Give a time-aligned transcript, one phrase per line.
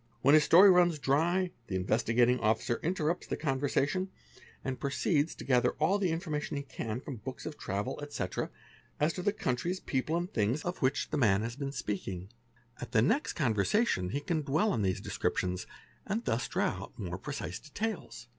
[0.23, 4.09] When his story runs dry, the Investigating Officer interrt the conversation
[4.65, 8.49] and proceeds to gather all the information he can: books of travel, etc.,
[8.99, 11.19] as to the countries, people and things of which t ||.|.
[11.19, 12.29] FALSE NAMES 305 man has been speaking.
[12.81, 15.67] At the next conversation he can dwell on these descriptions
[16.07, 18.25] and thus draw out more precise details.